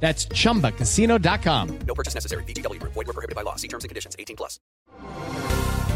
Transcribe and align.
That's 0.00 0.28
chumbacasino.com. 0.28 1.78
No 1.86 1.94
purchase 1.94 2.14
necessary. 2.14 2.44
BGW. 2.44 2.80
Void 2.82 2.94
were 2.94 3.12
prohibited 3.12 3.34
by 3.34 3.42
law. 3.42 3.56
See 3.56 3.68
terms 3.68 3.82
and 3.84 3.88
conditions. 3.88 4.14
18 4.18 4.36
plus. 4.36 4.60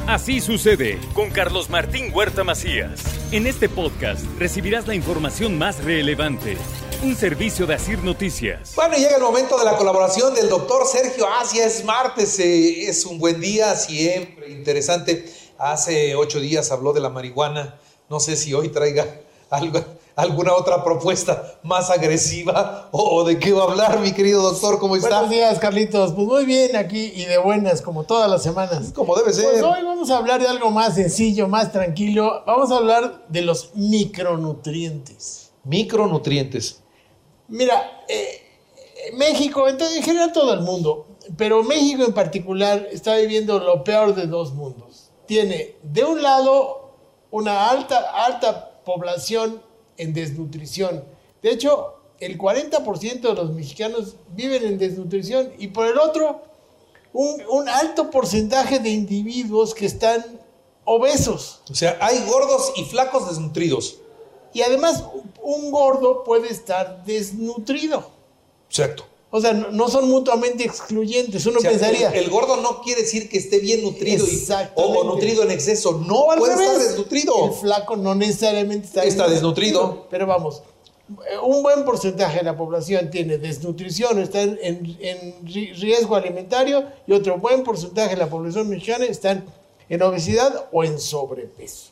Así 0.06 0.40
sucede 0.40 0.98
con 1.14 1.30
Carlos 1.30 1.70
Martín 1.70 2.10
Huerta 2.12 2.42
Macías. 2.42 3.00
En 3.30 3.46
este 3.46 3.68
podcast 3.68 4.24
recibirás 4.38 4.88
la 4.88 4.94
información 4.96 5.56
más 5.56 5.84
relevante. 5.84 6.56
Un 7.02 7.14
servicio 7.14 7.64
de 7.66 7.74
Asir 7.74 8.02
Noticias. 8.02 8.74
Bueno, 8.74 8.96
llega 8.96 9.16
el 9.16 9.22
momento 9.22 9.56
de 9.56 9.64
la 9.64 9.76
colaboración 9.76 10.34
del 10.34 10.48
doctor 10.48 10.84
Sergio 10.86 11.28
Asia. 11.28 11.64
Es 11.64 11.84
martes, 11.84 12.38
eh, 12.40 12.88
es 12.88 13.04
un 13.06 13.18
buen 13.18 13.40
día, 13.40 13.76
siempre 13.76 14.50
interesante. 14.50 15.32
Hace 15.58 16.16
ocho 16.16 16.40
días 16.40 16.72
habló 16.72 16.92
de 16.92 17.00
la 17.00 17.10
marihuana. 17.10 17.78
No 18.08 18.18
sé 18.18 18.34
si 18.34 18.52
hoy 18.52 18.70
traiga 18.70 19.06
algo, 19.50 19.84
alguna 20.16 20.54
otra 20.54 20.82
propuesta 20.84 21.58
más 21.62 21.90
agresiva 21.90 22.88
o, 22.92 23.24
de 23.24 23.38
qué 23.38 23.52
va 23.52 23.62
a 23.62 23.70
hablar, 23.70 24.00
mi 24.00 24.12
querido 24.12 24.42
doctor. 24.42 24.78
¿Cómo 24.78 24.96
está? 24.96 25.08
Buenos 25.08 25.30
días, 25.30 25.58
Carlitos. 25.58 26.12
Pues 26.12 26.26
muy 26.26 26.44
bien 26.44 26.76
aquí 26.76 27.12
y 27.14 27.24
de 27.24 27.38
buenas, 27.38 27.82
como 27.82 28.04
todas 28.04 28.30
las 28.30 28.42
semanas. 28.42 28.92
Como 28.94 29.16
debe 29.16 29.32
ser. 29.32 29.50
Pues 29.50 29.62
hoy 29.62 29.82
vamos 29.84 30.10
a 30.10 30.18
hablar 30.18 30.40
de 30.40 30.48
algo 30.48 30.70
más 30.70 30.94
sencillo, 30.94 31.48
más 31.48 31.72
tranquilo. 31.72 32.42
Vamos 32.46 32.70
a 32.70 32.76
hablar 32.76 33.24
de 33.28 33.42
los 33.42 33.74
micronutrientes. 33.74 35.52
Micronutrientes. 35.64 36.82
Mira, 37.48 38.04
eh, 38.08 38.42
México, 39.14 39.68
entonces, 39.68 39.96
en 39.98 40.02
general 40.02 40.32
todo 40.32 40.54
el 40.54 40.60
mundo, 40.60 41.06
pero 41.36 41.62
México 41.62 42.04
en 42.04 42.12
particular 42.12 42.88
está 42.90 43.16
viviendo 43.16 43.58
lo 43.58 43.84
peor 43.84 44.14
de 44.14 44.26
dos 44.26 44.52
mundos. 44.52 45.10
Tiene, 45.26 45.76
de 45.82 46.04
un 46.04 46.22
lado, 46.22 46.96
una 47.30 47.70
alta, 47.70 48.24
alta 48.24 48.82
población 48.84 49.62
en 50.00 50.12
desnutrición. 50.12 51.04
De 51.42 51.50
hecho, 51.50 51.94
el 52.18 52.38
40% 52.38 53.20
de 53.20 53.34
los 53.34 53.52
mexicanos 53.52 54.16
viven 54.34 54.64
en 54.64 54.78
desnutrición 54.78 55.52
y 55.58 55.68
por 55.68 55.86
el 55.86 55.98
otro, 55.98 56.42
un, 57.12 57.42
un 57.50 57.68
alto 57.68 58.10
porcentaje 58.10 58.78
de 58.78 58.90
individuos 58.90 59.74
que 59.74 59.86
están 59.86 60.24
obesos. 60.84 61.60
O 61.70 61.74
sea, 61.74 61.98
hay 62.00 62.24
gordos 62.26 62.72
y 62.76 62.84
flacos 62.84 63.28
desnutridos. 63.28 63.98
Y 64.52 64.62
además, 64.62 65.04
un 65.42 65.70
gordo 65.70 66.24
puede 66.24 66.48
estar 66.50 67.04
desnutrido. 67.04 68.10
Exacto. 68.68 69.04
O 69.32 69.40
sea, 69.40 69.52
no, 69.52 69.88
son 69.88 70.08
mutuamente 70.08 70.64
excluyentes. 70.64 71.46
Uno 71.46 71.58
O 71.58 71.60
sea, 71.60 71.70
pensaría. 71.70 72.08
el, 72.10 72.24
el 72.24 72.30
gordo 72.30 72.56
no 72.56 72.82
quiere 72.82 73.02
decir 73.02 73.28
que 73.28 73.38
esté 73.38 73.60
bien 73.60 73.82
nutrido 73.82 74.26
y- 74.26 74.46
o, 74.74 75.04
nutrido 75.04 75.44
en 75.44 75.52
exceso. 75.52 75.92
No, 76.04 76.32
al 76.32 76.38
puede 76.40 76.54
revés, 76.56 76.70
estar 76.72 76.86
desnutrido. 76.88 77.46
El 77.46 77.52
flaco 77.52 77.96
no 77.96 78.14
necesariamente 78.16 78.88
está, 78.88 79.04
Está 79.04 79.28
desnutrido. 79.28 80.08
Pero 80.10 80.26
vamos, 80.26 80.62
eh, 81.30 81.38
un 81.42 81.62
buen 81.62 81.84
porcentaje 81.84 82.38
de 82.38 82.42
la 82.44 82.56
población 82.56 83.08
tiene 83.10 83.38
desnutrición, 83.38 84.18
está 84.18 84.42
en, 84.42 84.58
en- 84.62 84.96
en 85.00 85.44
ri- 85.46 85.74
riesgo 85.78 86.16
alimentario 86.16 86.84
y 87.06 87.12
otro 87.12 87.38
buen 87.38 87.62
porcentaje 87.62 88.10
de 88.10 88.16
la 88.16 88.28
población 88.28 88.68
mexicana 88.68 89.04
están 89.04 89.44
en 89.88 90.02
obesidad 90.02 90.68
o 90.72 90.82
en 90.82 90.98
sobrepeso. 90.98 91.90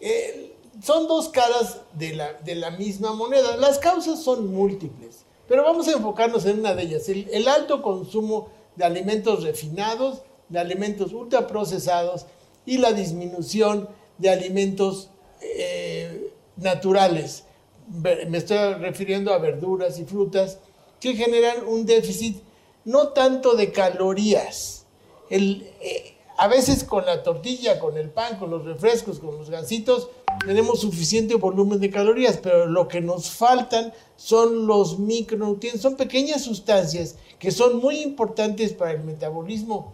Eh, 0.00 0.52
son 0.84 1.08
dos 1.08 1.28
caras 1.28 1.78
de 1.94 2.14
la, 2.14 2.32
de 2.34 2.54
la 2.54 2.70
misma 2.70 3.12
moneda. 3.12 3.56
Las 3.56 3.78
causas 3.78 4.22
son 4.22 4.52
múltiples, 4.52 5.24
pero 5.50 5.64
vamos 5.64 5.88
a 5.88 5.94
enfocarnos 5.94 6.46
en 6.46 6.60
una 6.60 6.76
de 6.76 6.84
ellas, 6.84 7.08
el, 7.08 7.48
alto 7.48 7.82
consumo 7.82 8.50
de 8.76 8.84
alimentos 8.84 9.42
refinados, 9.42 10.22
de 10.48 10.60
alimentos 10.60 11.12
ultraprocesados 11.12 12.26
y 12.64 12.78
la 12.78 12.92
disminución 12.92 13.88
de 14.18 14.30
alimentos 14.30 15.10
eh, 15.40 16.32
naturales. 16.54 17.46
Me 17.88 18.38
estoy 18.38 18.74
refiriendo 18.74 19.34
a 19.34 19.38
verduras 19.38 19.98
y 19.98 20.04
frutas 20.04 20.60
que 21.00 21.16
generan 21.16 21.66
un 21.66 21.84
déficit 21.84 22.40
no 22.84 23.08
tanto 23.08 23.56
de 23.56 23.72
calorías. 23.72 24.86
El, 25.30 25.68
eh, 25.80 26.14
a 26.40 26.48
veces 26.48 26.84
con 26.84 27.04
la 27.04 27.22
tortilla, 27.22 27.78
con 27.78 27.96
el 27.98 28.08
pan, 28.10 28.38
con 28.38 28.50
los 28.50 28.64
refrescos, 28.64 29.18
con 29.18 29.36
los 29.36 29.50
gansitos, 29.50 30.08
tenemos 30.46 30.80
suficiente 30.80 31.34
volumen 31.34 31.80
de 31.80 31.90
calorías, 31.90 32.38
pero 32.38 32.64
lo 32.66 32.88
que 32.88 33.00
nos 33.02 33.30
faltan 33.30 33.92
son 34.16 34.66
los 34.66 34.98
micronutrientes, 34.98 35.82
son 35.82 35.96
pequeñas 35.96 36.42
sustancias 36.42 37.16
que 37.38 37.50
son 37.50 37.78
muy 37.78 38.00
importantes 38.00 38.72
para 38.72 38.92
el 38.92 39.04
metabolismo 39.04 39.92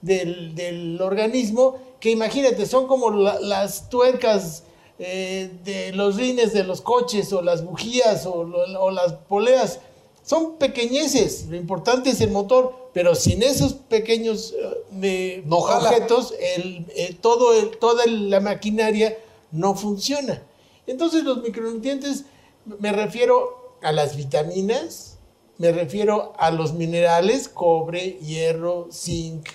del, 0.00 0.54
del 0.54 1.00
organismo, 1.02 1.76
que 1.98 2.10
imagínate, 2.10 2.64
son 2.66 2.86
como 2.86 3.10
la- 3.10 3.40
las 3.40 3.88
tuercas 3.90 4.62
eh, 5.00 5.50
de 5.64 5.92
los 5.92 6.16
rines 6.16 6.52
de 6.52 6.64
los 6.64 6.80
coches 6.80 7.32
o 7.32 7.42
las 7.42 7.64
bujías 7.64 8.24
o 8.26 8.90
las 8.90 9.12
poleas. 9.28 9.80
Son 10.28 10.58
pequeñeces, 10.58 11.46
lo 11.48 11.56
importante 11.56 12.10
es 12.10 12.20
el 12.20 12.30
motor, 12.30 12.90
pero 12.92 13.14
sin 13.14 13.42
esos 13.42 13.72
pequeños 13.72 14.54
eh, 15.02 15.42
No 15.46 15.56
objetos, 15.56 16.34
el, 16.38 16.84
eh, 16.94 17.16
todo 17.18 17.54
el- 17.58 17.78
toda 17.78 18.04
la 18.06 18.38
maquinaria 18.40 19.16
no 19.52 19.74
funciona. 19.74 20.42
Entonces 20.86 21.24
los 21.24 21.42
micronutrientes, 21.42 22.24
me 22.66 22.92
refiero 22.92 23.78
a 23.80 23.90
las 23.92 24.16
vitaminas, 24.16 25.16
me 25.56 25.72
refiero 25.72 26.34
a 26.38 26.50
los 26.50 26.74
minerales, 26.74 27.48
cobre, 27.48 28.18
hierro, 28.20 28.88
zinc, 28.92 29.48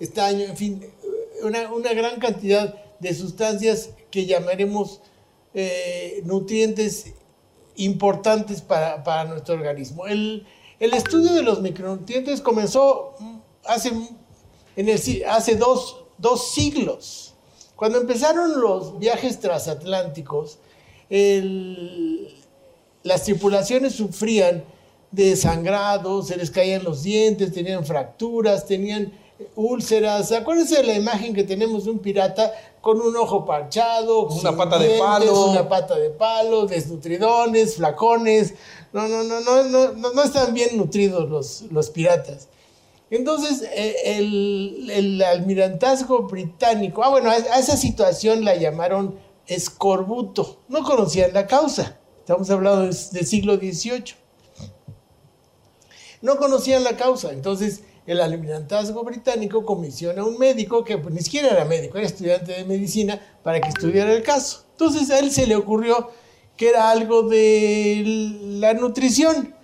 estaño, 0.00 0.46
en 0.46 0.56
fin, 0.56 0.86
una, 1.42 1.70
una 1.70 1.92
gran 1.92 2.18
cantidad 2.18 2.74
de 2.98 3.14
sustancias 3.14 3.90
que 4.10 4.24
llamaremos 4.24 5.00
eh, 5.52 6.22
nutrientes 6.24 7.12
importantes 7.76 8.60
para, 8.60 9.02
para 9.02 9.24
nuestro 9.24 9.54
organismo. 9.54 10.06
El, 10.06 10.46
el 10.78 10.94
estudio 10.94 11.32
de 11.32 11.42
los 11.42 11.60
micronutrientes 11.60 12.40
comenzó 12.40 13.14
hace, 13.64 13.92
en 14.76 14.88
el 14.88 15.00
hace 15.28 15.56
dos, 15.56 16.04
dos 16.18 16.52
siglos. 16.52 17.34
Cuando 17.76 17.98
empezaron 18.00 18.60
los 18.60 18.98
viajes 18.98 19.40
transatlánticos, 19.40 20.58
el- 21.10 22.34
las 23.02 23.24
tripulaciones 23.24 23.94
sufrían 23.94 24.64
de 25.10 25.36
sangrados, 25.36 26.28
se 26.28 26.36
les 26.36 26.50
caían 26.50 26.84
los 26.84 27.02
dientes, 27.02 27.52
tenían 27.52 27.84
fracturas, 27.84 28.66
tenían 28.66 29.12
úlceras. 29.56 30.32
Acuérdense 30.32 30.76
de 30.76 30.84
la 30.84 30.94
imagen 30.94 31.34
que 31.34 31.44
tenemos 31.44 31.84
de 31.84 31.90
un 31.90 31.98
pirata 31.98 32.52
con 32.80 33.00
un 33.00 33.16
ojo 33.16 33.44
parchado, 33.44 34.26
Una 34.26 34.56
pata 34.56 34.78
de 34.78 34.98
palo. 34.98 35.50
una 35.50 35.68
pata 35.68 35.96
de 35.96 36.10
palo, 36.10 36.66
desnutridones, 36.66 37.76
flacones. 37.76 38.54
No, 38.92 39.06
no, 39.08 39.22
no, 39.22 39.40
no, 39.40 39.64
no, 39.64 39.92
no, 39.92 40.12
no 40.12 40.22
están 40.22 40.52
bien 40.52 40.76
nutridos 40.76 41.28
los, 41.28 41.62
los 41.70 41.90
piratas. 41.90 42.48
Entonces, 43.10 43.62
eh, 43.74 44.16
el, 44.16 44.90
el 44.90 45.22
almirantazgo 45.22 46.22
británico, 46.22 47.04
ah, 47.04 47.10
bueno, 47.10 47.30
a, 47.30 47.36
esa 47.36 47.76
situación 47.76 48.44
la 48.44 48.56
llamaron 48.56 49.18
escorbuto. 49.46 50.56
No 50.68 50.82
conocían 50.82 51.32
la 51.34 51.46
causa. 51.46 51.98
Estamos 52.20 52.48
hablando 52.50 52.82
del 52.82 53.26
siglo 53.26 53.56
XVIII. 53.56 54.14
No 56.22 56.36
conocían 56.36 56.84
la 56.84 56.96
causa. 56.96 57.32
Entonces, 57.32 57.82
el 58.06 58.20
almirantazgo 58.20 59.04
británico 59.04 59.64
comisiona 59.64 60.22
a 60.22 60.24
un 60.24 60.38
médico 60.38 60.84
que 60.84 60.98
pues, 60.98 61.14
ni 61.14 61.20
siquiera 61.20 61.50
era 61.50 61.64
médico, 61.64 61.98
era 61.98 62.06
estudiante 62.06 62.52
de 62.52 62.64
medicina, 62.64 63.20
para 63.42 63.60
que 63.60 63.68
estudiara 63.68 64.12
el 64.12 64.22
caso. 64.22 64.64
Entonces, 64.72 65.10
a 65.10 65.18
él 65.18 65.30
se 65.30 65.46
le 65.46 65.56
ocurrió 65.56 66.10
que 66.56 66.68
era 66.68 66.90
algo 66.90 67.22
de 67.22 68.02
la 68.60 68.74
nutrición. 68.74 69.54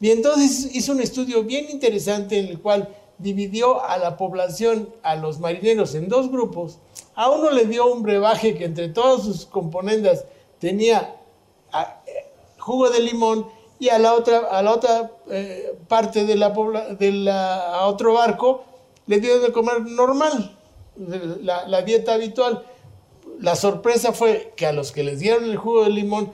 Y 0.00 0.10
entonces 0.10 0.74
hizo 0.74 0.92
un 0.92 1.00
estudio 1.00 1.42
bien 1.42 1.66
interesante 1.70 2.38
en 2.38 2.46
el 2.46 2.60
cual 2.60 2.94
dividió 3.18 3.84
a 3.84 3.98
la 3.98 4.16
población, 4.16 4.90
a 5.02 5.16
los 5.16 5.40
marineros, 5.40 5.94
en 5.94 6.08
dos 6.08 6.30
grupos. 6.30 6.78
A 7.14 7.30
uno 7.30 7.50
le 7.50 7.64
dio 7.64 7.92
un 7.92 8.02
brebaje 8.02 8.54
que 8.54 8.64
entre 8.64 8.88
todas 8.88 9.24
sus 9.24 9.44
componentes 9.44 10.24
tenía 10.60 11.16
ah, 11.72 12.00
eh, 12.06 12.32
jugo 12.58 12.90
de 12.90 13.00
limón 13.00 13.46
y 13.80 13.88
a 13.90 13.98
la 13.98 14.14
otra, 14.14 14.38
a 14.50 14.62
la 14.62 14.72
otra 14.72 15.10
eh, 15.30 15.74
parte 15.88 16.24
de 16.24 16.36
la, 16.36 16.50
de 16.98 17.12
la- 17.12 17.74
a 17.76 17.86
otro 17.86 18.14
barco 18.14 18.64
le 19.06 19.20
dio 19.20 19.40
de 19.40 19.52
comer 19.52 19.82
normal, 19.82 20.56
la, 21.42 21.66
la 21.68 21.82
dieta 21.82 22.14
habitual. 22.14 22.64
La 23.40 23.54
sorpresa 23.54 24.12
fue 24.12 24.52
que 24.56 24.66
a 24.66 24.72
los 24.72 24.90
que 24.92 25.04
les 25.04 25.20
dieron 25.20 25.44
el 25.44 25.56
jugo 25.56 25.84
de 25.84 25.90
limón 25.90 26.32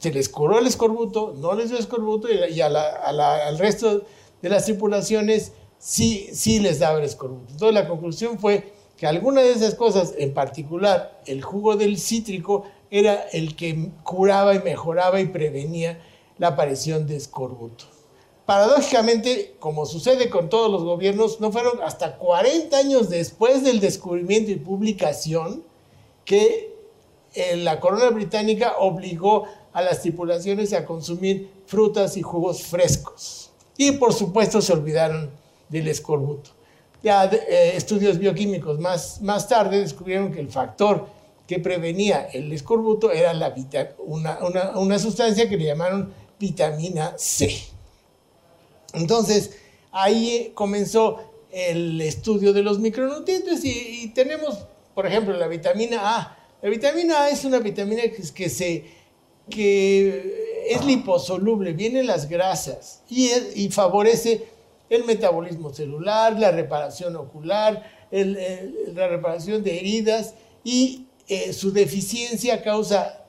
se 0.00 0.10
les 0.12 0.28
curó 0.28 0.58
el 0.58 0.66
escorbuto, 0.66 1.34
no 1.38 1.54
les 1.54 1.70
dio 1.70 1.78
escorbuto 1.78 2.28
y, 2.28 2.52
y 2.54 2.60
a 2.60 2.68
la- 2.68 2.96
a 2.96 3.46
al 3.48 3.58
resto 3.58 4.02
de 4.42 4.48
las 4.48 4.64
tripulaciones 4.64 5.52
sí, 5.78 6.28
sí 6.32 6.58
les 6.58 6.80
daba 6.80 6.98
el 6.98 7.04
escorbuto. 7.04 7.52
Entonces 7.52 7.74
la 7.74 7.88
conclusión 7.88 8.38
fue 8.40 8.72
que 8.96 9.06
alguna 9.06 9.40
de 9.42 9.52
esas 9.52 9.74
cosas, 9.76 10.14
en 10.18 10.34
particular 10.34 11.20
el 11.26 11.42
jugo 11.42 11.76
del 11.76 11.96
cítrico, 11.98 12.64
era 12.90 13.14
el 13.32 13.54
que 13.56 13.90
curaba 14.02 14.54
y 14.54 14.58
mejoraba 14.60 15.20
y 15.20 15.26
prevenía 15.26 16.00
la 16.38 16.48
aparición 16.48 17.06
de 17.06 17.16
escorbuto. 17.16 17.84
Paradójicamente, 18.46 19.54
como 19.60 19.86
sucede 19.86 20.28
con 20.28 20.48
todos 20.48 20.70
los 20.70 20.82
gobiernos, 20.82 21.40
no 21.40 21.52
fueron 21.52 21.80
hasta 21.82 22.16
40 22.16 22.76
años 22.76 23.08
después 23.08 23.62
del 23.62 23.80
descubrimiento 23.80 24.50
y 24.50 24.56
publicación 24.56 25.62
que 26.24 26.74
eh, 27.34 27.56
la 27.56 27.80
corona 27.80 28.10
británica 28.10 28.76
obligó 28.78 29.44
a 29.72 29.80
las 29.80 30.02
tripulaciones 30.02 30.72
a 30.72 30.84
consumir 30.84 31.50
frutas 31.66 32.16
y 32.16 32.22
jugos 32.22 32.62
frescos. 32.62 33.50
Y 33.76 33.92
por 33.92 34.12
supuesto 34.12 34.60
se 34.60 34.72
olvidaron 34.72 35.30
del 35.68 35.88
escorbuto. 35.88 36.50
Ya 37.02 37.24
eh, 37.24 37.72
estudios 37.74 38.18
bioquímicos 38.18 38.78
más, 38.78 39.22
más 39.22 39.48
tarde 39.48 39.80
descubrieron 39.80 40.30
que 40.30 40.40
el 40.40 40.48
factor 40.48 41.06
que 41.46 41.58
prevenía 41.58 42.28
el 42.32 42.52
escorbuto 42.52 43.10
era 43.10 43.32
la 43.32 43.54
una, 43.98 44.38
una, 44.42 44.78
una 44.78 44.98
sustancia 44.98 45.48
que 45.48 45.56
le 45.56 45.64
llamaron 45.64 46.12
vitamina 46.42 47.14
C. 47.16 47.56
Entonces, 48.94 49.52
ahí 49.92 50.50
comenzó 50.54 51.20
el 51.52 52.00
estudio 52.00 52.52
de 52.52 52.62
los 52.62 52.80
micronutrientes 52.80 53.64
y, 53.64 54.08
tenemos, 54.08 54.58
por 54.92 55.06
ejemplo, 55.06 55.36
la 55.36 55.46
vitamina 55.46 56.00
A. 56.02 56.38
La 56.60 56.68
vitamina 56.68 57.22
A 57.22 57.30
es 57.30 57.44
una 57.44 57.60
vitamina 57.60 58.02
que, 58.02 58.22
que, 58.34 58.90
que 59.48 60.66
es 60.68 60.84
liposoluble, 60.84 61.74
viene 61.74 62.00
en 62.00 62.08
las 62.08 62.28
grasas 62.28 63.02
y, 63.08 63.30
y 63.54 63.70
favorece 63.70 64.48
el 64.90 65.04
metabolismo 65.04 65.72
celular, 65.72 66.38
la 66.38 66.50
reparación 66.50 67.14
ocular, 67.16 67.88
la 68.10 69.08
reparación 69.08 69.62
de 69.62 69.78
heridas 69.78 70.34
y 70.64 71.06
eh, 71.28 71.52
su 71.52 71.72
deficiencia 71.72 72.62
causa 72.62 73.24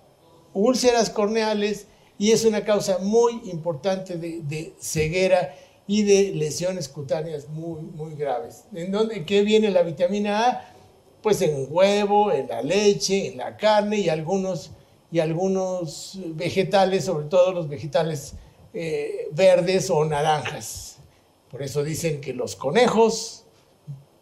úlceras 0.53 1.09
corneales 1.09 1.87
y 2.17 2.31
es 2.31 2.45
una 2.45 2.63
causa 2.63 2.99
muy 2.99 3.41
importante 3.45 4.17
de, 4.17 4.73
ceguera 4.79 5.55
y 5.87 6.03
de 6.03 6.31
lesiones 6.35 6.87
cutáneas 6.87 7.49
muy, 7.49 7.81
muy 7.81 8.15
graves. 8.15 8.65
¿En 8.73 8.91
dónde, 8.91 9.25
qué 9.25 9.41
viene 9.41 9.69
la 9.71 9.83
vitamina 9.83 10.47
A? 10.47 10.73
Pues 11.21 11.41
en 11.41 11.67
huevo, 11.69 12.31
en 12.31 12.47
la 12.47 12.61
leche, 12.61 13.27
en 13.27 13.37
la 13.37 13.57
carne 13.57 13.97
y 13.97 14.09
algunos, 14.09 14.71
y 15.11 15.19
algunos 15.19 16.19
vegetales, 16.35 17.05
sobre 17.05 17.27
todo 17.27 17.53
los 17.53 17.67
vegetales 17.67 18.33
eh, 18.73 19.29
verdes 19.31 19.89
o 19.89 20.03
naranjas. 20.05 20.97
Por 21.49 21.61
eso 21.61 21.83
dicen 21.83 22.21
que 22.21 22.33
los 22.33 22.55
conejos 22.55 23.43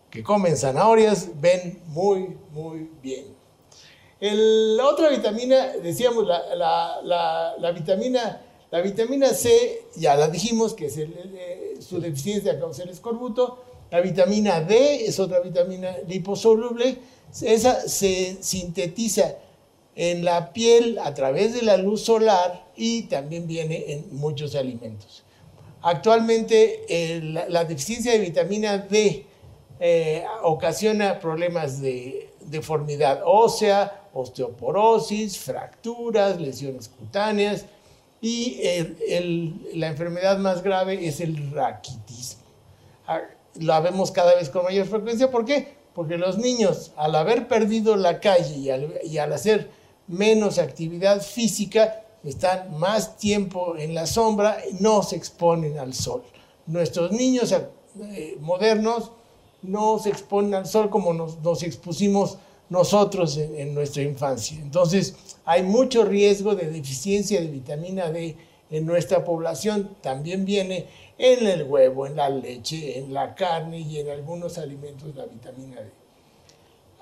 que 0.09 0.21
comen 0.21 0.57
zanahorias 0.57 1.29
ven 1.39 1.81
muy, 1.87 2.37
muy 2.51 2.89
bien. 3.01 3.40
La 4.21 4.87
otra 4.87 5.09
vitamina, 5.09 5.73
decíamos, 5.81 6.27
la, 6.27 7.71
vitamina, 7.73 8.41
la 8.69 8.81
vitamina 8.81 9.29
C, 9.29 9.85
ya 9.95 10.15
la 10.15 10.27
dijimos, 10.27 10.75
que 10.75 10.85
es 10.85 10.99
su 11.83 11.99
deficiencia 11.99 12.59
causa 12.59 12.83
el 12.83 12.89
escorbuto. 12.89 13.63
La 13.89 13.99
vitamina 13.99 14.61
D 14.61 15.05
es 15.05 15.19
otra 15.19 15.39
vitamina 15.39 15.97
liposoluble. 16.07 16.99
Esa 17.41 17.87
se 17.87 18.37
sintetiza 18.41 19.37
en 19.95 20.23
la 20.23 20.53
piel 20.53 20.99
a 20.99 21.13
través 21.13 21.53
de 21.53 21.63
la 21.63 21.77
luz 21.77 22.01
solar 22.01 22.67
y 22.75 23.03
también 23.03 23.47
viene 23.47 23.91
en 23.91 24.15
muchos 24.15 24.55
alimentos. 24.55 25.23
Actualmente 25.81 26.85
la, 27.49 27.65
deficiencia 27.65 28.11
de 28.11 28.19
vitamina 28.19 28.77
D 28.77 29.25
eh, 29.79 30.23
ocasiona 30.43 31.19
problemas 31.19 31.81
de 31.81 32.29
deformidad 32.45 33.21
ósea, 33.25 34.00
osteoporosis, 34.13 35.37
fracturas, 35.39 36.39
lesiones 36.39 36.89
cutáneas 36.89 37.65
y 38.21 38.59
la 39.73 39.87
enfermedad 39.87 40.37
más 40.37 40.61
grave 40.63 41.07
es 41.07 41.19
el 41.21 41.51
raquitismo. 41.51 42.43
Ah, 43.07 43.21
la 43.55 43.79
vemos 43.79 44.11
cada 44.11 44.35
vez 44.35 44.49
con 44.49 44.63
mayor 44.63 44.85
frecuencia. 44.85 45.31
¿Por 45.31 45.45
qué? 45.45 45.75
Porque 45.95 46.17
los 46.17 46.37
niños, 46.37 46.91
al 46.95 47.15
haber 47.15 47.47
perdido 47.47 47.95
la 47.95 48.19
calle 48.19 48.55
y 49.03 49.17
al 49.17 49.33
hacer 49.33 49.69
menos 50.07 50.59
actividad 50.59 51.21
física, 51.21 52.01
están 52.23 52.77
más 52.77 53.17
tiempo 53.17 53.75
en 53.77 53.95
la 53.95 54.05
sombra, 54.05 54.57
no 54.79 55.03
se 55.03 55.15
exponen 55.15 55.79
al 55.79 55.93
sol. 55.93 56.23
Nuestros 56.67 57.11
niños 57.11 57.51
eh, 57.51 58.37
modernos 58.39 59.11
no 59.63 59.99
se 59.99 60.09
exponen 60.09 60.55
al 60.55 60.67
sol 60.67 60.89
como 60.89 61.13
nos, 61.13 61.63
expusimos 61.63 62.37
nosotros 62.71 63.35
en, 63.35 63.75
nuestra 63.75 64.01
infancia. 64.01 64.57
Entonces, 64.57 65.13
hay 65.43 65.61
mucho 65.61 66.05
riesgo 66.05 66.55
de 66.55 66.71
deficiencia 66.71 67.41
de 67.41 67.47
vitamina 67.47 68.09
D 68.09 68.37
en 68.69 68.85
nuestra 68.85 69.25
población. 69.25 69.97
También 70.01 70.45
viene 70.45 70.87
en 71.17 71.45
el 71.45 71.63
huevo, 71.63 72.07
en 72.07 72.15
la 72.15 72.29
leche, 72.29 72.97
en 72.97 73.13
la 73.13 73.35
carne 73.35 73.81
y 73.81 73.99
en 73.99 74.09
algunos 74.09 74.57
alimentos 74.57 75.13
la 75.15 75.25
vitamina 75.25 75.81
D. 75.81 75.91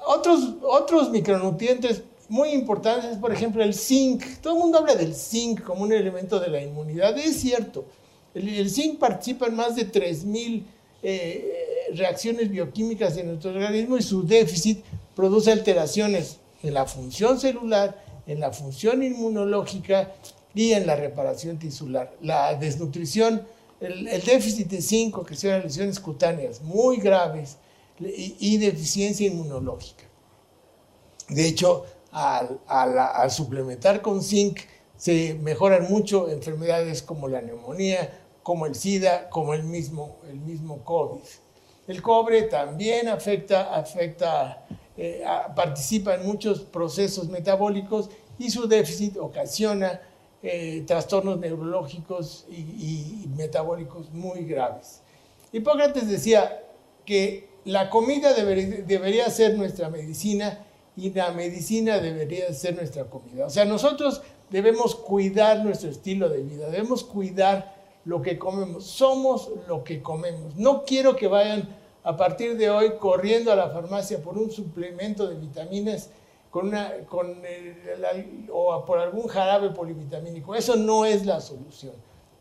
Otros, 0.08 0.56
otros 0.64 1.12
micronutrientes 1.12 2.02
muy 2.30 2.50
importantes, 2.50 3.18
por 3.18 3.32
ejemplo, 3.32 3.64
el 3.64 3.76
zinc. 3.76 4.24
Todo 4.42 4.54
el 4.54 4.60
mundo 4.60 4.80
habla 4.80 4.96
del 4.96 5.14
zinc 5.14 5.62
como 5.62 5.84
un 5.84 5.94
elemento 5.94 6.40
de 6.40 6.48
la 6.48 6.60
inmunidad. 6.60 7.16
Es 7.20 7.42
cierto. 7.42 7.86
El, 8.34 8.72
zinc 8.72 8.98
participa 8.98 9.46
en 9.46 9.56
más 9.56 9.76
de 9.76 9.92
3.000 9.92 10.64
eh, 11.04 11.92
reacciones 11.94 12.50
bioquímicas 12.50 13.16
en 13.18 13.28
nuestro 13.28 13.52
organismo 13.52 13.98
y 14.00 14.02
su 14.02 14.26
déficit 14.26 14.84
produce 15.20 15.52
alteraciones 15.52 16.38
en 16.64 16.74
la 16.74 16.86
función 16.86 17.42
celular, 17.42 18.02
en 18.26 18.40
la 18.40 18.54
función 18.54 19.04
inmunológica 19.04 20.14
y 20.56 20.72
en 20.72 20.88
la 20.88 20.96
reparación 20.96 21.60
tisular. 21.60 22.16
La 22.22 22.56
desnutrición, 22.56 23.46
el, 23.82 24.06
déficit 24.06 24.70
de 24.70 24.82
zinc 24.82 25.18
ocasiona 25.18 25.60
lesiones 25.60 26.00
cutáneas 26.00 26.62
muy 26.62 27.02
graves 27.02 27.58
y 28.00 28.60
deficiencia 28.60 29.28
inmunológica. 29.28 30.06
De 31.28 31.46
hecho, 31.46 31.84
al, 32.14 33.30
suplementar 33.30 34.02
con 34.02 34.24
zinc 34.24 34.62
se 34.96 35.34
mejoran 35.34 35.88
mucho 35.90 36.30
enfermedades 36.30 37.02
como 37.02 37.28
la 37.28 37.42
neumonía, 37.42 38.22
como 38.42 38.68
el 38.68 38.74
SIDA, 38.74 39.30
como 39.30 39.54
el 39.54 39.66
mismo, 39.66 40.16
el 40.30 40.40
mismo 40.40 40.82
COVID. 40.86 41.20
El 41.90 42.02
cobre 42.02 42.44
también 42.44 43.10
afecta, 43.10 43.76
afecta 43.76 44.66
eh, 45.02 45.24
participa 45.56 46.16
en 46.16 46.26
muchos 46.26 46.60
procesos 46.60 47.30
metabólicos 47.30 48.10
y 48.38 48.50
su 48.50 48.68
déficit 48.68 49.16
ocasiona 49.16 50.02
eh, 50.44 50.84
trastornos 50.86 51.40
neurológicos 51.40 52.46
y, 52.50 53.26
metabólicos 53.38 54.12
muy 54.12 54.44
graves. 54.44 55.00
Hipócrates 55.54 56.10
decía 56.10 56.64
que 57.06 57.48
la 57.64 57.90
comida 57.90 58.34
debería 58.34 59.30
ser 59.30 59.58
nuestra 59.58 59.90
medicina 59.90 60.66
y 60.98 61.12
la 61.14 61.32
medicina 61.32 62.00
debería 62.00 62.54
ser 62.54 62.76
nuestra 62.76 63.06
comida. 63.06 63.46
O 63.46 63.50
sea, 63.50 63.64
nosotros 63.64 64.22
debemos 64.50 64.96
cuidar 64.96 65.64
nuestro 65.64 65.90
estilo 65.90 66.28
de 66.28 66.44
vida, 66.44 66.70
debemos 66.70 67.06
cuidar 67.06 67.74
lo 68.04 68.22
que 68.22 68.38
comemos. 68.38 68.84
Somos 68.86 69.50
lo 69.66 69.86
que 69.86 70.02
comemos. 70.02 70.58
No 70.58 70.84
quiero 70.84 71.16
que 71.16 71.28
vayan 71.28 71.70
a 72.10 72.18
partir 72.18 72.58
de 72.58 72.72
hoy 72.72 72.94
corriendo 73.00 73.52
a 73.52 73.56
la 73.56 73.70
farmacia 73.70 74.20
por 74.20 74.36
un 74.36 74.50
suplemento 74.50 75.28
de 75.28 75.36
vitaminas 75.36 76.10
con 76.50 76.70
una, 76.70 76.92
con 77.08 77.40
o 78.52 78.84
por 78.84 78.98
algún 78.98 79.28
jarabe 79.28 79.70
polivitamínico. 79.70 80.56
Eso 80.56 80.76
no 80.76 81.06
es 81.06 81.24
la 81.28 81.40
solución. 81.40 81.94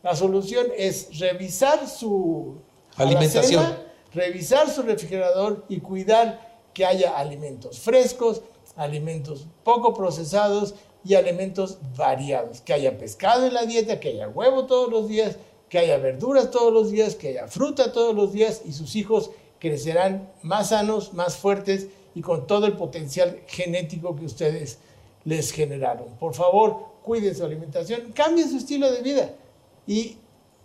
La 0.03 0.17
solución 0.17 0.69
es 0.75 1.19
revisar 1.19 1.87
su 1.87 2.55
alimentación, 2.97 3.77
revisar 4.15 4.71
su 4.71 4.81
refrigerador 4.81 5.67
y 5.69 5.81
cuidar 5.81 6.41
que 6.73 6.87
haya 6.87 7.19
alimentos 7.19 7.79
frescos, 7.79 8.41
alimentos 8.75 9.49
poco 9.65 9.93
procesados 9.93 10.77
y 11.05 11.15
alimentos 11.15 11.77
variados, 11.95 12.63
que 12.63 12.73
haya 12.73 12.97
pescado 12.97 13.47
en 13.47 13.53
la 13.53 13.67
dieta, 13.67 14.01
que 14.01 14.09
haya 14.09 14.29
huevo 14.29 14.65
todos 14.65 14.91
los 14.91 15.09
días, 15.09 15.37
que 15.69 15.79
haya 15.79 15.99
verduras 15.99 16.51
todos 16.51 16.73
los 16.73 16.91
días, 16.91 17.15
que 17.17 17.29
haya 17.29 17.49
fruta 17.49 17.93
todos 17.93 18.15
los 18.15 18.33
días 18.33 18.63
y 18.65 18.73
sus 18.73 18.97
hijos 18.97 19.31
crecerán 19.59 20.31
más 20.43 20.71
sanos, 20.71 21.13
más 21.15 21.37
fuertes 21.37 21.89
y 22.15 22.21
con 22.21 22.47
todo 22.47 22.67
el 22.67 22.77
potencial 22.77 23.41
genético 23.47 24.17
que 24.17 24.25
ustedes 24.25 24.79
les 25.25 25.53
generaron. 25.53 26.09
Por 26.19 26.35
favor, 26.35 26.87
cuiden 27.03 27.35
su 27.35 27.45
alimentación, 27.45 28.13
cambien 28.13 28.49
su 28.49 28.57
estilo 28.57 28.91
de 28.91 29.03
vida 29.03 29.35
y 29.87 30.17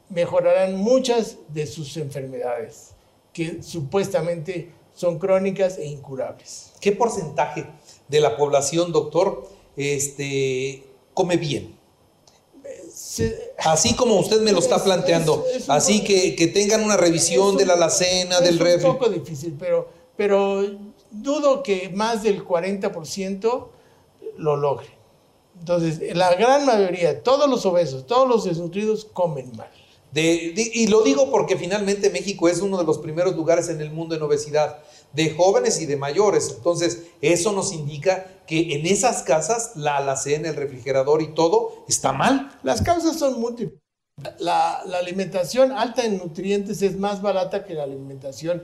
mejorarán 0.09 0.75
muchas 0.75 1.37
de 1.49 1.65
sus 1.65 1.97
enfermedades 1.97 2.91
que 3.31 3.63
supuestamente 3.63 4.71
son 4.93 5.17
crónicas 5.17 5.77
e 5.77 5.85
incurables. 5.85 6.73
¿Qué 6.79 6.91
porcentaje 6.91 7.65
de 8.07 8.21
la 8.21 8.37
población, 8.37 8.91
doctor, 8.91 9.47
este, 9.75 10.83
come 11.13 11.37
bien? 11.37 11.75
Así 13.59 13.93
como 13.95 14.15
usted 14.19 14.41
me 14.41 14.51
lo 14.51 14.59
está 14.59 14.77
Es- 14.77 14.81
planteando. 14.83 15.45
es- 15.49 15.63
es 15.63 15.69
Así 15.69 15.99
poco- 15.99 16.07
que, 16.07 16.35
que 16.35 16.47
tengan 16.47 16.83
una 16.83 16.97
revisión 16.97 17.47
Es 17.47 17.51
un- 17.53 17.57
de 17.57 17.65
la 17.65 17.73
alacena, 17.73 18.39
del 18.41 18.55
Es 18.55 18.59
refri. 18.59 18.89
un 18.89 18.97
poco 18.97 19.09
difícil, 19.09 19.55
pero, 19.59 19.87
pero 20.17 20.63
dudo 21.11 21.61
que 21.63 21.89
más 21.93 22.23
del 22.23 22.43
40% 22.43 23.69
lo 24.37 24.55
logre. 24.55 24.87
Entonces, 25.59 26.15
la 26.15 26.33
gran 26.35 26.65
mayoría, 26.65 27.21
todos 27.21 27.49
los 27.49 27.65
obesos, 27.65 28.05
todos 28.07 28.27
los 28.27 28.43
desnutridos 28.45 29.05
comen 29.05 29.51
mal. 29.55 29.69
Y 30.15 30.87
lo 30.87 31.01
digo 31.01 31.31
porque 31.31 31.57
finalmente 31.57 32.09
México 32.09 32.47
es 32.47 32.61
uno 32.61 32.77
de 32.77 32.83
los 32.83 32.99
primeros 32.99 33.35
lugares 33.35 33.69
en 33.69 33.81
el 33.81 33.91
mundo 33.91 34.15
en 34.15 34.21
obesidad, 34.21 34.79
de 35.13 35.31
jóvenes 35.31 35.79
y 35.81 35.85
de 35.85 35.97
mayores. 35.97 36.53
Entonces, 36.55 37.03
eso 37.21 37.51
nos 37.51 37.71
indica 37.71 38.27
que 38.47 38.75
en 38.75 38.85
esas 38.85 39.23
casas 39.23 39.71
la 39.75 39.97
alacena, 39.97 40.49
el 40.49 40.55
refrigerador 40.55 41.21
y 41.21 41.33
todo 41.33 41.85
está 41.87 42.13
mal. 42.13 42.51
Las 42.63 42.81
causas 42.81 43.17
son 43.17 43.39
múltiples. 43.39 43.79
La, 44.39 44.81
la 44.85 44.99
alimentación 44.99 45.71
alta 45.71 46.05
en 46.05 46.17
nutrientes 46.17 46.81
es 46.81 46.97
más 46.97 47.21
barata 47.21 47.63
que 47.65 47.73
la 47.73 47.83
alimentación 47.83 48.63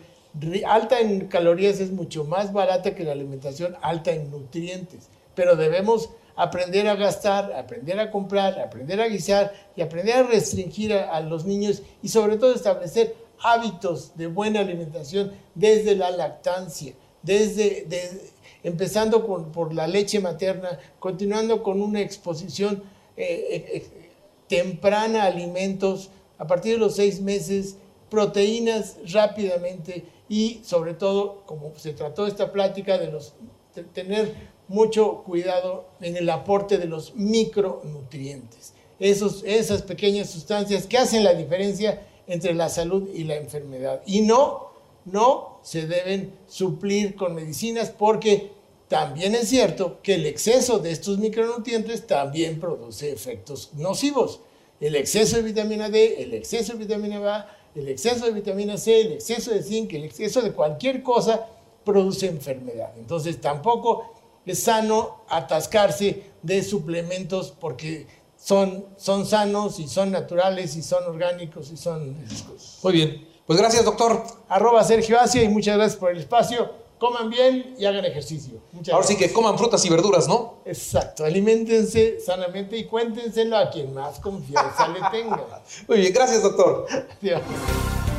alta 0.65 1.00
en 1.00 1.27
calorías 1.27 1.79
es 1.79 1.91
mucho 1.91 2.24
más 2.24 2.53
barata 2.53 2.96
que 2.96 3.03
la 3.03 3.13
alimentación 3.13 3.75
alta 3.82 4.12
en 4.12 4.29
nutrientes. 4.32 5.10
Pero 5.36 5.56
debemos 5.56 6.10
aprender 6.39 6.88
a 6.88 6.96
gastar, 6.96 7.51
aprender 7.51 8.00
a 8.00 8.10
comprar, 8.10 8.58
aprender 8.60 9.01
a 9.01 9.10
guisar 9.10 9.51
y 9.75 9.81
aprender 9.81 10.15
a 10.15 10.24
restringir 10.24 10.93
a, 10.93 11.19
los 11.19 11.43
niños 11.43 11.81
y 12.01 12.08
sobre 12.08 12.38
todo 12.38 12.55
establecer 12.55 13.13
hábitos 13.41 14.15
de 14.15 14.27
buena 14.27 14.62
alimentación 14.62 15.34
desde 15.53 15.98
la 15.98 16.12
lactancia, 16.12 16.93
desde, 17.24 17.86
de- 17.89 18.31
empezando 18.63 19.25
por 19.51 19.74
la 19.74 19.86
leche 19.86 20.22
materna, 20.22 20.79
continuando 21.00 21.62
con 21.62 21.81
una 21.81 22.00
exposición 22.00 22.84
eh, 23.17 23.48
eh, 23.51 23.65
eh, 23.74 24.10
temprana 24.48 25.24
a 25.24 25.27
alimentos 25.27 26.10
a 26.38 26.48
partir 26.48 26.74
de 26.75 26.79
los 26.79 26.96
seis 26.96 27.19
meses, 27.19 27.75
proteínas 28.10 28.96
rápidamente 29.12 30.05
y 30.29 30.62
sobre 30.63 30.93
todo, 30.93 31.43
como 31.46 31.74
se 31.75 31.91
trató 31.91 32.27
esta 32.27 32.53
plática, 32.53 32.98
de 32.98 33.12
los, 33.12 33.34
de 33.75 33.84
tener 33.84 34.59
mucho 34.70 35.24
cuidado 35.26 35.90
en 36.00 36.16
el 36.16 36.30
aporte 36.30 36.78
de 36.78 36.86
los 36.86 37.16
micronutrientes, 37.16 38.74
esos, 39.00 39.44
esas 39.44 39.82
pequeñas 39.82 40.30
sustancias 40.30 40.86
que 40.86 40.98
hacen 40.98 41.24
la 41.24 41.34
diferencia 41.34 42.02
entre 42.28 42.54
la 42.54 42.70
salud 42.70 43.10
y 43.14 43.24
la 43.24 43.36
enfermedad. 43.36 44.02
Y 44.06 44.22
no, 44.22 44.70
no 45.06 45.60
se 45.64 45.88
deben 45.88 46.34
suplir 46.48 47.16
con 47.16 47.34
medicinas 47.34 47.90
porque 47.90 48.52
también 48.88 49.36
es 49.36 49.50
cierto 49.50 50.00
que 50.02 50.16
el 50.16 50.26
exceso 50.26 50.80
de 50.80 50.92
estos 50.92 51.18
micronutrientes 51.18 52.06
también 52.08 52.60
produce 52.60 53.12
efectos 53.12 53.72
nocivos. 53.74 54.42
El 54.80 54.96
exceso 54.96 55.38
de 55.38 55.44
vitamina 55.44 55.90
D, 55.90 56.22
el 56.24 56.34
exceso 56.34 56.74
de 56.74 56.80
vitamina 56.80 57.18
A, 57.36 57.58
el 57.76 57.88
exceso 57.88 58.26
de 58.26 58.32
vitamina 58.32 58.78
C, 58.78 59.02
el 59.02 59.14
exceso 59.14 59.52
de 59.52 59.64
zinc, 59.64 59.94
el 59.94 60.04
exceso 60.04 60.42
de 60.42 60.54
cualquier 60.54 61.02
cosa 61.02 61.48
produce 61.84 62.28
enfermedad. 62.28 62.94
Entonces 62.98 63.42
tampoco 63.42 64.14
es 64.51 64.63
sano 64.63 65.24
atascarse 65.29 66.24
de 66.41 66.63
suplementos 66.63 67.53
porque 67.60 68.08
son, 68.38 68.86
son 68.98 69.25
sanos 69.25 69.79
y 69.79 69.88
son 69.88 70.12
naturales 70.12 70.75
y 70.75 70.82
son 70.82 71.03
orgánicos 71.06 71.72
y 71.72 71.77
son 71.77 72.15
esas 72.25 72.44
cosas. 72.44 72.79
Muy 72.84 72.94
bien. 72.94 73.27
Pues 73.46 73.60
gracias, 73.60 73.84
doctor. 73.84 74.24
Arroba 74.48 74.84
Sergio 74.84 75.20
Asia 75.20 75.44
y 75.44 75.50
muchas 75.50 75.75
gracias 75.75 76.00
por 76.00 76.12
el 76.12 76.20
espacio. 76.20 76.72
Coman 77.00 77.29
bien 77.29 77.75
y 77.79 77.86
hagan 77.86 78.03
ejercicio. 78.06 78.60
Muchas 78.72 78.94
Ahora 78.94 79.08
sí 79.08 79.18
que 79.18 79.32
coman 79.32 79.58
frutas 79.58 79.84
y 79.86 79.89
verduras, 79.89 80.27
¿no? 80.27 80.62
Exacto, 80.65 81.24
aliméntense 81.24 82.20
sanamente 82.20 82.77
y 82.77 82.86
cuéntenselo 82.86 83.58
a 83.58 83.70
quien 83.70 83.94
más 83.94 84.20
confianza 84.20 84.88
le 84.89 85.00
tenga. 85.10 85.63
Muy 85.88 86.00
bien, 86.00 86.13
gracias, 86.13 86.44
doctor. 86.44 86.86
Adiós. 87.22 87.41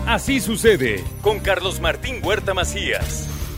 Así 0.07 0.41
sucede 0.41 1.05
con 1.23 1.41
Carlos 1.41 1.79
Martín 1.79 2.25
Huerta 2.25 2.55
Macías. 2.55 3.29